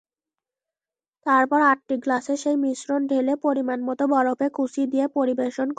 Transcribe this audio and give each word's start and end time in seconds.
তারপর 1.25 1.59
আটটি 1.67 1.95
গ্লাসে 2.03 2.33
সেই 2.37 2.57
মিশ্রণ 2.63 3.01
ঢেলে 3.07 3.33
পরিমাণমতো 3.43 4.03
বরফের 4.13 4.51
কুচি 4.53 4.83
দিয়ে 4.91 5.05
পরিবেশন 5.15 5.49
করুন। 5.59 5.69